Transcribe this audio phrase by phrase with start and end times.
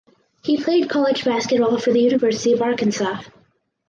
[0.41, 3.21] He played college basketball for the University of Arkansas.